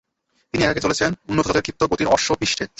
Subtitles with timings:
[0.53, 2.63] তিনি একাকী চলছেন উন্নত জাতের ক্ষিপ্ত গতির অশ্বপৃষ্ঠে।